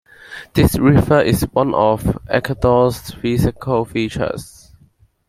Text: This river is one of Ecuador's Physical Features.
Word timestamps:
This 0.55 0.79
river 0.79 1.21
is 1.21 1.43
one 1.53 1.75
of 1.75 2.17
Ecuador's 2.27 3.11
Physical 3.11 3.85
Features. 3.85 4.71